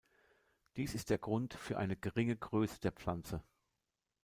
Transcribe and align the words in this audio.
Dies 0.77 0.95
ist 0.95 1.11
der 1.11 1.19
Grund 1.19 1.53
für 1.53 1.77
eine 1.77 1.95
geringe 1.95 2.35
Größe 2.35 2.79
der 2.79 2.91
Pflanzen. 2.91 3.39